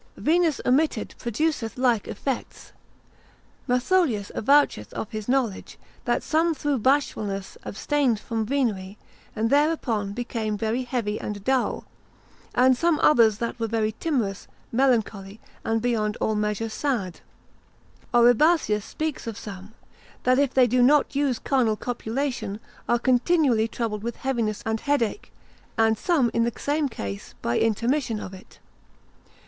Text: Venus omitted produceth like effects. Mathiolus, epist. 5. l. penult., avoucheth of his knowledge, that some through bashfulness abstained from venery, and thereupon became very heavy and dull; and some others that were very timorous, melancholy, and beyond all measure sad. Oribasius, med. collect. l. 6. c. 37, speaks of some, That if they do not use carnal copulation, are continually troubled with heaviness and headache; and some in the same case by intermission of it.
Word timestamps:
Venus 0.17 0.59
omitted 0.65 1.13
produceth 1.19 1.77
like 1.77 2.07
effects. 2.07 2.71
Mathiolus, 3.69 4.31
epist. 4.31 4.31
5. 4.33 4.33
l. 4.33 4.41
penult., 4.41 4.43
avoucheth 4.43 4.93
of 4.93 5.11
his 5.11 5.29
knowledge, 5.29 5.77
that 6.05 6.23
some 6.23 6.55
through 6.55 6.79
bashfulness 6.79 7.55
abstained 7.63 8.19
from 8.19 8.43
venery, 8.43 8.97
and 9.35 9.51
thereupon 9.51 10.11
became 10.13 10.57
very 10.57 10.85
heavy 10.85 11.19
and 11.19 11.43
dull; 11.43 11.85
and 12.55 12.75
some 12.75 12.97
others 13.03 13.37
that 13.37 13.59
were 13.59 13.67
very 13.67 13.91
timorous, 13.99 14.47
melancholy, 14.71 15.39
and 15.63 15.83
beyond 15.83 16.17
all 16.19 16.33
measure 16.33 16.67
sad. 16.67 17.19
Oribasius, 18.11 18.35
med. 18.39 18.39
collect. 18.39 18.41
l. 18.41 18.53
6. 18.55 18.65
c. 18.65 18.73
37, 18.73 18.81
speaks 19.11 19.27
of 19.27 19.37
some, 19.37 19.73
That 20.23 20.39
if 20.39 20.51
they 20.55 20.65
do 20.65 20.81
not 20.81 21.15
use 21.15 21.37
carnal 21.37 21.75
copulation, 21.75 22.59
are 22.89 22.97
continually 22.97 23.67
troubled 23.67 24.01
with 24.01 24.15
heaviness 24.15 24.63
and 24.65 24.79
headache; 24.79 25.31
and 25.77 25.95
some 25.95 26.31
in 26.33 26.43
the 26.43 26.59
same 26.59 26.89
case 26.89 27.35
by 27.43 27.59
intermission 27.59 28.19
of 28.19 28.33
it. 28.33 28.57